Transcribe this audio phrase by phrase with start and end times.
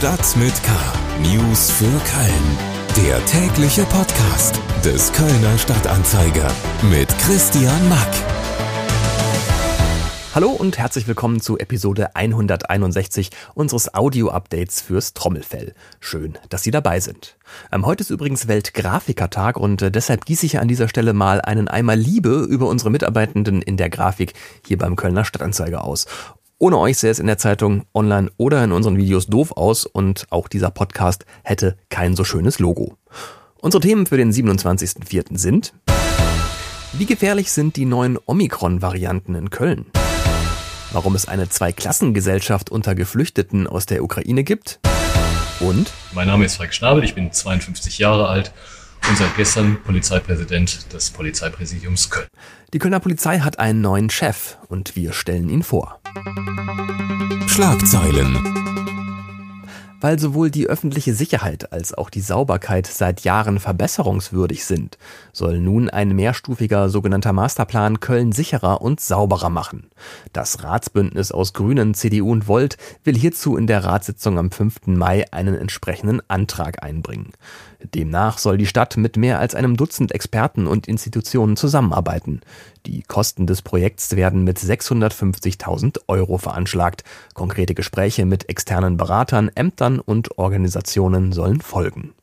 [0.00, 0.72] Stadt mit K.
[1.20, 3.06] News für Köln.
[3.06, 6.50] Der tägliche Podcast des Kölner Stadtanzeiger
[6.90, 8.08] mit Christian Mack.
[10.34, 15.74] Hallo und herzlich willkommen zu Episode 161 unseres Audio-Updates fürs Trommelfell.
[15.98, 17.36] Schön, dass Sie dabei sind.
[17.70, 21.68] Ähm, heute ist übrigens Weltgrafikertag und äh, deshalb gieße ich an dieser Stelle mal einen
[21.68, 24.32] Eimer Liebe über unsere Mitarbeitenden in der Grafik
[24.66, 26.06] hier beim Kölner Stadtanzeiger aus.
[26.62, 30.26] Ohne euch sähe es in der Zeitung, online oder in unseren Videos doof aus und
[30.28, 32.98] auch dieser Podcast hätte kein so schönes Logo.
[33.62, 35.38] Unsere Themen für den 27.04.
[35.38, 35.72] sind
[36.92, 39.86] Wie gefährlich sind die neuen Omikron-Varianten in Köln?
[40.92, 44.80] Warum es eine Zweiklassengesellschaft unter Geflüchteten aus der Ukraine gibt?
[45.60, 45.90] Und?
[46.12, 48.52] Mein Name ist Frank Schnabel, ich bin 52 Jahre alt
[49.10, 52.28] und seit gestern Polizeipräsident des Polizeipräsidiums Köln.
[52.72, 56.00] Die Kölner Polizei hat einen neuen Chef und wir stellen ihn vor.
[57.48, 58.79] Schlagzeilen.
[60.00, 64.96] Weil sowohl die öffentliche Sicherheit als auch die Sauberkeit seit Jahren verbesserungswürdig sind,
[65.32, 69.90] soll nun ein mehrstufiger sogenannter Masterplan Köln sicherer und sauberer machen.
[70.32, 74.86] Das Ratsbündnis aus Grünen, CDU und Volt will hierzu in der Ratssitzung am 5.
[74.86, 77.32] Mai einen entsprechenden Antrag einbringen.
[77.94, 82.40] Demnach soll die Stadt mit mehr als einem Dutzend Experten und Institutionen zusammenarbeiten.
[82.86, 87.04] Die Kosten des Projekts werden mit 650.000 Euro veranschlagt.
[87.34, 92.14] Konkrete Gespräche mit externen Beratern, Ämtern und Organisationen sollen folgen.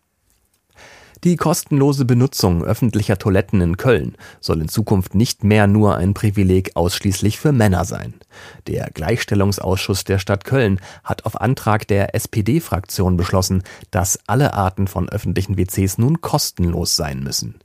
[1.24, 6.76] Die kostenlose Benutzung öffentlicher Toiletten in Köln soll in Zukunft nicht mehr nur ein Privileg
[6.76, 8.14] ausschließlich für Männer sein.
[8.68, 15.10] Der Gleichstellungsausschuss der Stadt Köln hat auf Antrag der SPD-Fraktion beschlossen, dass alle Arten von
[15.10, 17.56] öffentlichen WCs nun kostenlos sein müssen.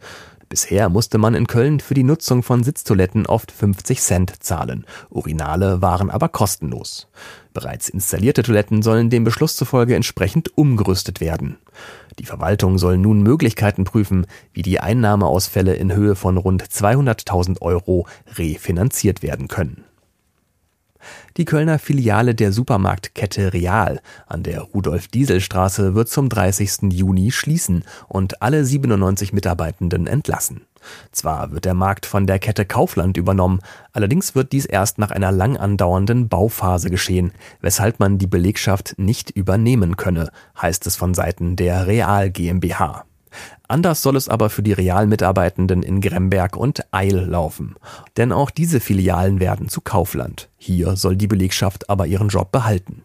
[0.53, 4.85] Bisher musste man in Köln für die Nutzung von Sitztoiletten oft 50 Cent zahlen.
[5.09, 7.09] Urinale waren aber kostenlos.
[7.55, 11.57] Bereits installierte Toiletten sollen dem Beschluss zufolge entsprechend umgerüstet werden.
[12.19, 18.07] Die Verwaltung soll nun Möglichkeiten prüfen, wie die Einnahmeausfälle in Höhe von rund 200.000 Euro
[18.37, 19.85] refinanziert werden können.
[21.37, 26.93] Die Kölner Filiale der Supermarktkette Real an der Rudolf-Diesel-Straße wird zum 30.
[26.93, 30.63] Juni schließen und alle 97 Mitarbeitenden entlassen.
[31.13, 33.61] Zwar wird der Markt von der Kette Kaufland übernommen,
[33.93, 39.31] allerdings wird dies erst nach einer lang andauernden Bauphase geschehen, weshalb man die Belegschaft nicht
[39.31, 40.31] übernehmen könne,
[40.61, 43.05] heißt es von Seiten der Real GmbH.
[43.73, 47.77] Anders soll es aber für die Realmitarbeitenden in Gremberg und Eil laufen.
[48.19, 50.51] Denn auch diese Filialen werden zu Kaufland.
[50.59, 53.05] Hier soll die Belegschaft aber ihren Job behalten.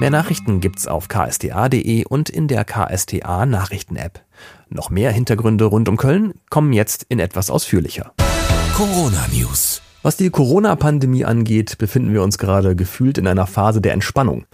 [0.00, 4.24] Mehr Nachrichten gibt's auf ksta.de und in der KSTA Nachrichten-App.
[4.70, 8.12] Noch mehr Hintergründe rund um Köln kommen jetzt in etwas ausführlicher.
[8.74, 9.82] Corona News.
[10.02, 14.46] Was die Corona-Pandemie angeht, befinden wir uns gerade gefühlt in einer Phase der Entspannung.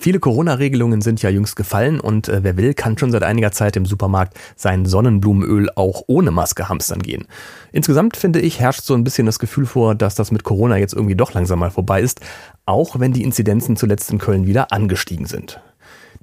[0.00, 3.76] Viele Corona-Regelungen sind ja jüngst gefallen und äh, wer will, kann schon seit einiger Zeit
[3.76, 7.26] im Supermarkt sein Sonnenblumenöl auch ohne Maske hamstern gehen.
[7.72, 10.94] Insgesamt finde ich, herrscht so ein bisschen das Gefühl vor, dass das mit Corona jetzt
[10.94, 12.20] irgendwie doch langsam mal vorbei ist,
[12.64, 15.60] auch wenn die Inzidenzen zuletzt in Köln wieder angestiegen sind.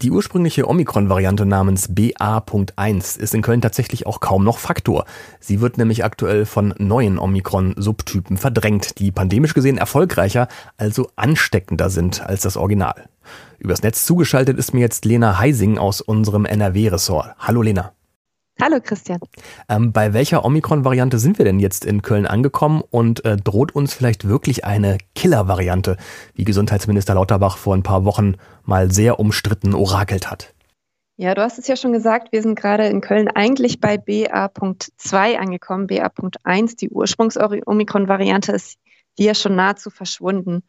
[0.02, 5.06] Die ursprüngliche Omikron-Variante namens BA.1 ist in Köln tatsächlich auch kaum noch Faktor.
[5.40, 12.22] Sie wird nämlich aktuell von neuen Omikron-Subtypen verdrängt, die pandemisch gesehen erfolgreicher, also ansteckender sind
[12.22, 13.08] als das Original.
[13.58, 17.36] Übers Netz zugeschaltet ist mir jetzt Lena Heising aus unserem NRW-Ressort.
[17.40, 17.94] Hallo Lena.
[18.62, 19.20] Hallo Christian.
[19.68, 23.94] Ähm, bei welcher Omikron-Variante sind wir denn jetzt in Köln angekommen und äh, droht uns
[23.94, 25.98] vielleicht wirklich eine Killer-Variante,
[26.36, 30.54] wie Gesundheitsminister Lauterbach vor ein paar Wochen mal sehr umstritten orakelt hat?
[31.18, 35.38] Ja, du hast es ja schon gesagt, wir sind gerade in Köln eigentlich bei BA.2
[35.38, 35.88] angekommen.
[35.88, 38.78] BA.1, die Ursprungs-Omikron-Variante, ist
[39.18, 40.64] hier schon nahezu verschwunden.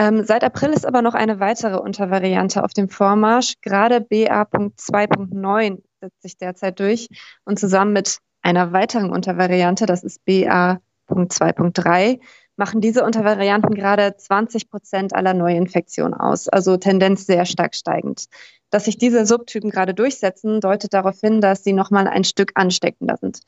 [0.00, 3.56] Ähm, seit April ist aber noch eine weitere Untervariante auf dem Vormarsch.
[3.60, 7.08] Gerade BA.2.9 setzt sich derzeit durch
[7.44, 12.18] und zusammen mit einer weiteren Untervariante, das ist BA.2.3,
[12.56, 18.24] machen diese Untervarianten gerade 20 Prozent aller Neuinfektionen aus, also Tendenz sehr stark steigend.
[18.70, 23.18] Dass sich diese Subtypen gerade durchsetzen, deutet darauf hin, dass sie nochmal ein Stück ansteckender
[23.18, 23.40] sind.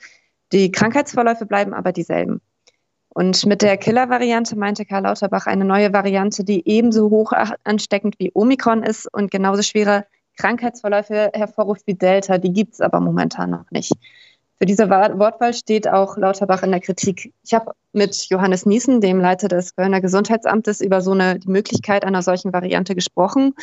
[0.52, 2.42] Die Krankheitsverläufe bleiben aber dieselben.
[3.14, 7.32] Und mit der Killer-Variante meinte Karl Lauterbach eine neue Variante, die ebenso hoch
[7.64, 10.06] ansteckend wie Omikron ist und genauso schwere
[10.38, 12.38] Krankheitsverläufe hervorruft wie Delta.
[12.38, 13.92] Die gibt es aber momentan noch nicht.
[14.58, 17.34] Für diese Wortwahl steht auch Lauterbach in der Kritik.
[17.42, 22.04] Ich habe mit Johannes Niesen, dem Leiter des Kölner Gesundheitsamtes, über so eine die Möglichkeit
[22.04, 23.54] einer solchen Variante gesprochen.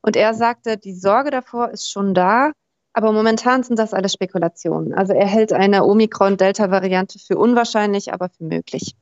[0.00, 2.52] Und er sagte, die Sorge davor ist schon da,
[2.96, 4.94] aber momentan sind das alles Spekulationen.
[4.94, 8.96] Also er hält eine Omikron-Delta-Variante für unwahrscheinlich, aber für möglich.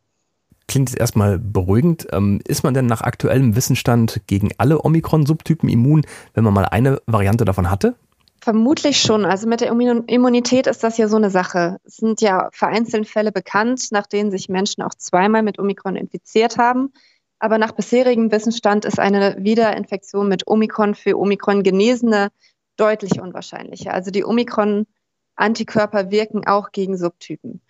[0.66, 2.08] klingt jetzt erstmal beruhigend.
[2.10, 6.04] Ähm, ist man denn nach aktuellem Wissensstand gegen alle Omikron-Subtypen immun,
[6.34, 7.94] wenn man mal eine Variante davon hatte?
[8.40, 9.24] Vermutlich schon.
[9.24, 11.78] Also mit der Immunität ist das ja so eine Sache.
[11.84, 16.58] Es sind ja vereinzelte Fälle bekannt, nach denen sich Menschen auch zweimal mit Omikron infiziert
[16.58, 16.92] haben.
[17.38, 22.30] Aber nach bisherigem Wissensstand ist eine Wiederinfektion mit Omikron für Omikron-Genesene
[22.76, 23.92] deutlich unwahrscheinlicher.
[23.92, 27.60] Also die Omikron-Antikörper wirken auch gegen Subtypen.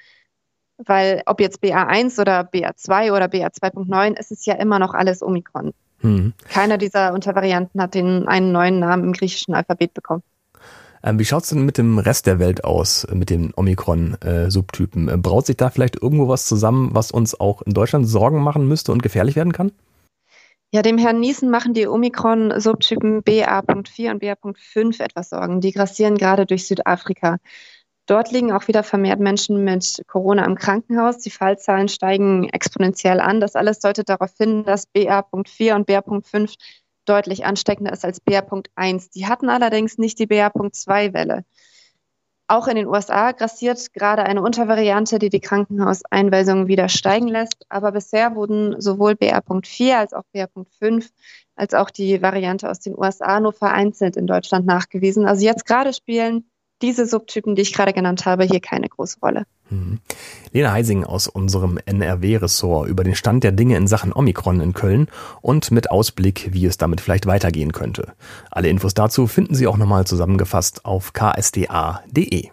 [0.78, 5.72] Weil ob jetzt BA1 oder BA2 oder BA2.9, ist es ja immer noch alles Omikron.
[6.02, 6.32] Mhm.
[6.48, 10.22] Keiner dieser Untervarianten hat den einen neuen Namen im griechischen Alphabet bekommen.
[11.04, 15.08] Ähm, wie schaut es denn mit dem Rest der Welt aus, äh, mit den Omikron-Subtypen?
[15.08, 18.66] Äh, braut sich da vielleicht irgendwo was zusammen, was uns auch in Deutschland Sorgen machen
[18.66, 19.70] müsste und gefährlich werden kann?
[20.74, 25.60] Ja, dem Herrn Niesen machen die Omikron-Subtypen BA.4 und BA.5 etwas Sorgen.
[25.60, 27.36] Die grassieren gerade durch Südafrika.
[28.06, 31.18] Dort liegen auch wieder vermehrt Menschen mit Corona im Krankenhaus.
[31.18, 33.38] Die Fallzahlen steigen exponentiell an.
[33.38, 36.56] Das alles deutet darauf hin, dass BA.4 und BA.5
[37.04, 39.12] deutlich ansteckender ist als BA.1.
[39.14, 41.44] Die hatten allerdings nicht die BA.2-Welle.
[42.46, 47.64] Auch in den USA grassiert gerade eine Untervariante, die die Krankenhauseinweisungen wieder steigen lässt.
[47.70, 51.10] Aber bisher wurden sowohl BA.4 als auch BA.5
[51.56, 55.26] als auch die Variante aus den USA nur vereinzelt in Deutschland nachgewiesen.
[55.26, 56.44] Also jetzt gerade spielen
[56.84, 59.46] diese Subtypen, die ich gerade genannt habe, hier keine große Rolle.
[59.70, 60.00] Mhm.
[60.52, 65.08] Lena Heising aus unserem NRW-Ressort über den Stand der Dinge in Sachen Omikron in Köln
[65.40, 68.12] und mit Ausblick, wie es damit vielleicht weitergehen könnte.
[68.50, 72.48] Alle Infos dazu finden Sie auch nochmal zusammengefasst auf ksda.de.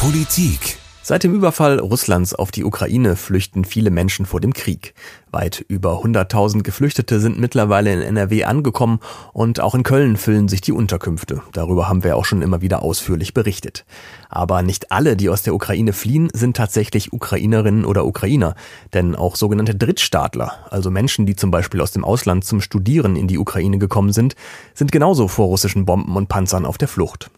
[0.00, 4.94] Politik Seit dem Überfall Russlands auf die Ukraine flüchten viele Menschen vor dem Krieg.
[5.32, 9.00] Weit über 100.000 Geflüchtete sind mittlerweile in NRW angekommen
[9.34, 11.42] und auch in Köln füllen sich die Unterkünfte.
[11.52, 13.84] Darüber haben wir auch schon immer wieder ausführlich berichtet.
[14.30, 18.54] Aber nicht alle, die aus der Ukraine fliehen, sind tatsächlich Ukrainerinnen oder Ukrainer.
[18.94, 23.28] Denn auch sogenannte Drittstaatler, also Menschen, die zum Beispiel aus dem Ausland zum Studieren in
[23.28, 24.36] die Ukraine gekommen sind,
[24.72, 27.30] sind genauso vor russischen Bomben und Panzern auf der Flucht.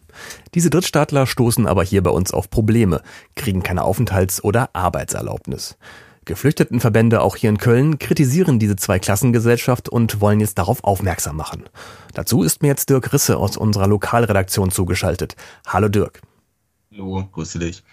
[0.54, 3.02] Diese Drittstaatler stoßen aber hier bei uns auf Probleme,
[3.34, 5.76] kriegen keine Aufenthalts- oder Arbeitserlaubnis.
[6.26, 11.64] Geflüchtetenverbände auch hier in Köln kritisieren diese Zweiklassengesellschaft und wollen jetzt darauf aufmerksam machen.
[12.14, 15.36] Dazu ist mir jetzt Dirk Risse aus unserer Lokalredaktion zugeschaltet.
[15.66, 16.20] Hallo Dirk.
[16.90, 17.84] Hallo, grüße dich.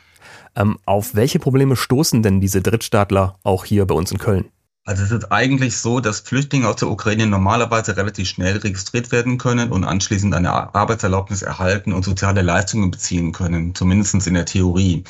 [0.56, 4.46] Ähm, auf welche Probleme stoßen denn diese Drittstaatler auch hier bei uns in Köln?
[4.86, 9.38] Also es ist eigentlich so, dass Flüchtlinge aus der Ukraine normalerweise relativ schnell registriert werden
[9.38, 15.06] können und anschließend eine Arbeitserlaubnis erhalten und soziale Leistungen beziehen können, zumindest in der Theorie.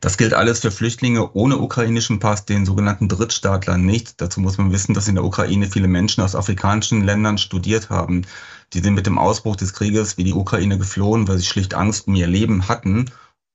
[0.00, 4.20] Das gilt alles für Flüchtlinge ohne ukrainischen Pass, den sogenannten Drittstaatlern nicht.
[4.20, 8.26] Dazu muss man wissen, dass in der Ukraine viele Menschen aus afrikanischen Ländern studiert haben.
[8.72, 12.08] Die sind mit dem Ausbruch des Krieges wie die Ukraine geflohen, weil sie schlicht Angst
[12.08, 13.08] um ihr Leben hatten.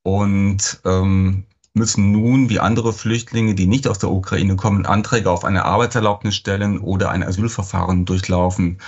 [0.03, 1.43] Und ähm,
[1.77, 6.35] müssen nun, wie andere Flüchtlinge, die nicht aus der Ukraine kommen, Anträge auf eine Arbeitserlaubnis
[6.35, 8.79] stellen oder ein Asylverfahren durchlaufen.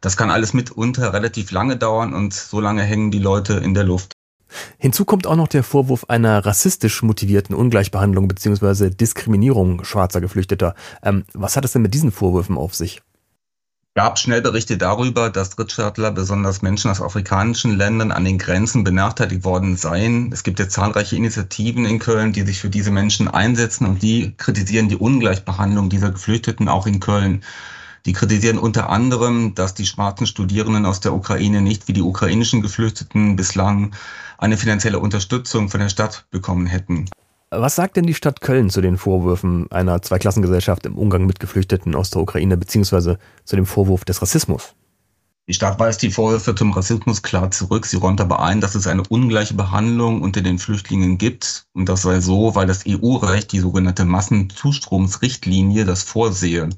[0.00, 3.84] Das kann alles mitunter relativ lange dauern und so lange hängen die Leute in der
[3.84, 4.12] Luft.
[4.78, 8.90] Hinzu kommt auch noch der Vorwurf einer rassistisch motivierten Ungleichbehandlung bzw.
[8.90, 10.74] Diskriminierung schwarzer Geflüchteter.
[11.02, 13.00] Ähm, was hat es denn mit diesen Vorwürfen auf sich?
[13.94, 19.44] Gab schnell Berichte darüber, dass Drittstaatler, besonders Menschen aus afrikanischen Ländern, an den Grenzen benachteiligt
[19.44, 20.32] worden seien.
[20.32, 24.34] Es gibt ja zahlreiche Initiativen in Köln, die sich für diese Menschen einsetzen und die
[24.38, 27.44] kritisieren die Ungleichbehandlung dieser Geflüchteten auch in Köln.
[28.06, 32.62] Die kritisieren unter anderem, dass die schwarzen Studierenden aus der Ukraine nicht wie die ukrainischen
[32.62, 33.94] Geflüchteten bislang
[34.38, 37.10] eine finanzielle Unterstützung von der Stadt bekommen hätten.
[37.54, 41.94] Was sagt denn die Stadt Köln zu den Vorwürfen einer Zweiklassengesellschaft im Umgang mit Geflüchteten
[41.94, 44.74] aus der Ukraine beziehungsweise zu dem Vorwurf des Rassismus?
[45.46, 47.84] Die Stadt weist die Vorwürfe zum Rassismus klar zurück.
[47.84, 51.66] Sie räumt aber ein, dass es eine ungleiche Behandlung unter den Flüchtlingen gibt.
[51.74, 56.70] Und das sei so, weil das EU-Recht, die sogenannte Massenzustromsrichtlinie, das vorsehe.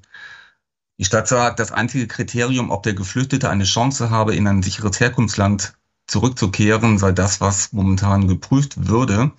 [0.98, 4.98] Die Stadt sagt, das einzige Kriterium, ob der Geflüchtete eine Chance habe, in ein sicheres
[4.98, 5.74] Herkunftsland
[6.08, 9.30] zurückzukehren, sei das, was momentan geprüft würde.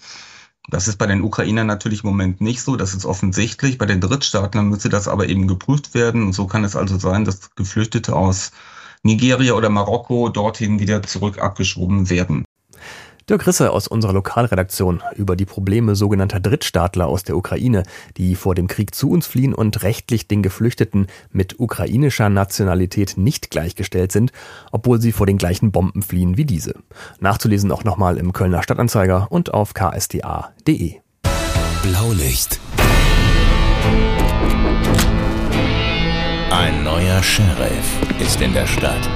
[0.70, 3.78] Das ist bei den Ukrainern natürlich im Moment nicht so, das ist offensichtlich.
[3.78, 6.24] Bei den Drittstaatlern müsste das aber eben geprüft werden.
[6.24, 8.52] Und so kann es also sein, dass Geflüchtete aus
[9.04, 12.46] Nigeria oder Marokko dorthin wieder zurück abgeschoben werden.
[13.28, 17.82] Dirk Risse aus unserer Lokalredaktion über die Probleme sogenannter Drittstaatler aus der Ukraine,
[18.18, 23.50] die vor dem Krieg zu uns fliehen und rechtlich den Geflüchteten mit ukrainischer Nationalität nicht
[23.50, 24.32] gleichgestellt sind,
[24.72, 26.76] obwohl sie vor den gleichen Bomben fliehen wie diese.
[27.20, 30.98] Nachzulesen auch nochmal im Kölner Stadtanzeiger und auf ksda.de.
[31.82, 32.60] Blaulicht.
[36.52, 39.10] Ein neuer Sheriff ist in der Stadt.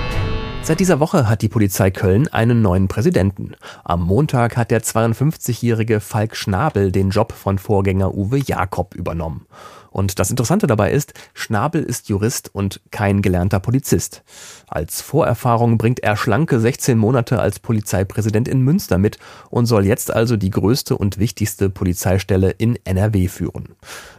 [0.70, 3.56] Seit dieser Woche hat die Polizei Köln einen neuen Präsidenten.
[3.84, 9.48] Am Montag hat der 52-jährige Falk Schnabel den Job von Vorgänger Uwe Jakob übernommen.
[9.90, 14.22] Und das Interessante dabei ist, Schnabel ist Jurist und kein gelernter Polizist.
[14.68, 19.18] Als Vorerfahrung bringt er schlanke 16 Monate als Polizeipräsident in Münster mit
[19.50, 23.70] und soll jetzt also die größte und wichtigste Polizeistelle in NRW führen.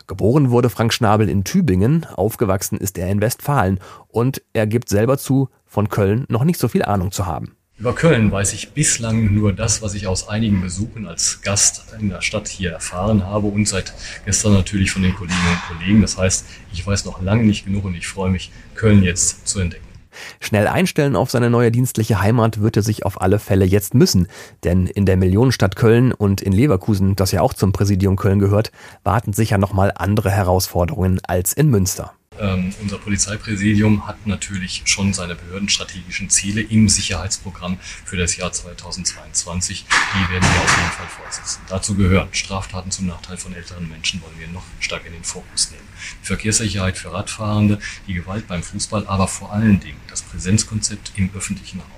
[0.09, 3.79] Geboren wurde Frank Schnabel in Tübingen, aufgewachsen ist er in Westfalen
[4.09, 7.57] und er gibt selber zu, von Köln noch nicht so viel Ahnung zu haben.
[7.79, 12.11] Über Köln weiß ich bislang nur das, was ich aus einigen Besuchen als Gast in
[12.11, 13.95] der Stadt hier erfahren habe und seit
[14.27, 16.03] gestern natürlich von den Kolleginnen und Kollegen.
[16.03, 19.61] Das heißt, ich weiß noch lange nicht genug und ich freue mich, Köln jetzt zu
[19.61, 19.87] entdecken.
[20.41, 24.27] Schnell einstellen auf seine neue dienstliche Heimat wird er sich auf alle Fälle jetzt müssen,
[24.65, 28.73] denn in der Millionenstadt Köln und in Leverkusen, das ja auch zum Präsidium Köln gehört,
[29.05, 32.13] warten sicher nochmal andere Herausforderungen als in Münster.
[32.41, 39.85] Ähm, unser Polizeipräsidium hat natürlich schon seine behördenstrategischen Ziele im Sicherheitsprogramm für das Jahr 2022.
[39.85, 41.61] Die werden wir auf jeden Fall fortsetzen.
[41.69, 45.71] Dazu gehören Straftaten zum Nachteil von älteren Menschen wollen wir noch stark in den Fokus
[45.71, 45.87] nehmen.
[46.23, 51.29] Die Verkehrssicherheit für Radfahrende, die Gewalt beim Fußball, aber vor allen Dingen das Präsenzkonzept im
[51.35, 51.91] öffentlichen Raum.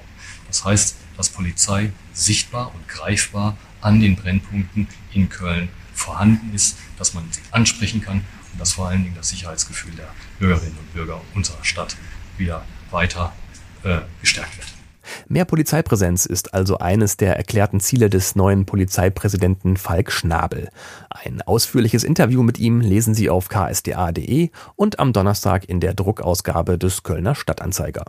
[0.49, 7.15] Das heißt, dass Polizei sichtbar und greifbar an den Brennpunkten in Köln vorhanden ist, dass
[7.15, 8.25] man sie ansprechen kann
[8.59, 11.97] dass vor allen Dingen das Sicherheitsgefühl der Bürgerinnen und Bürger unserer Stadt
[12.39, 13.33] wieder weiter
[13.85, 14.82] äh, gestärkt wird.
[15.29, 20.69] Mehr Polizeipräsenz ist also eines der erklärten Ziele des neuen Polizeipräsidenten Falk Schnabel.
[21.11, 26.79] Ein ausführliches Interview mit ihm lesen Sie auf ksda.de und am Donnerstag in der Druckausgabe
[26.79, 28.05] des Kölner Stadtanzeiger.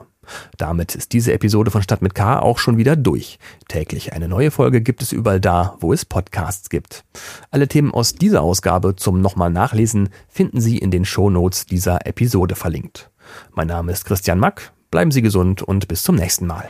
[0.58, 3.39] Damit ist diese Episode von Stadt mit K auch schon wieder durch.
[3.67, 7.03] Täglich eine neue Folge gibt es überall da, wo es Podcasts gibt.
[7.51, 12.55] Alle Themen aus dieser Ausgabe zum nochmal nachlesen finden Sie in den Shownotes dieser Episode
[12.55, 13.12] verlinkt.
[13.53, 14.72] Mein Name ist Christian Mack.
[14.91, 16.70] Bleiben Sie gesund und bis zum nächsten Mal.